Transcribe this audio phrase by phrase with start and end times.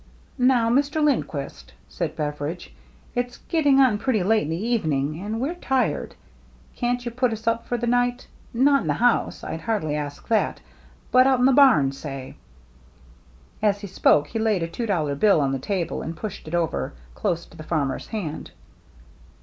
[0.55, 0.99] "Now, Mr.
[0.99, 2.73] Lindquist," said Beveridge,"
[3.15, 6.15] it's getting on pretty late in the evening, and we're tired.
[6.75, 8.25] Can't you put us up for the night?
[8.51, 10.59] Not in the house— I'd hardly ask that—
[11.11, 12.35] but out in the barn, say?"
[13.61, 16.55] As he spoke he laid a two dollar bill on the table and pushed it
[16.55, 18.49] over close to the farmer's hand.